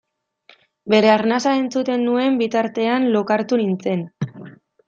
Bere 0.93 1.11
arnasa 1.15 1.53
entzuten 1.59 2.07
nuen 2.07 2.41
bitartean 2.41 3.09
lokartu 3.19 3.63
nintzen. 3.65 4.07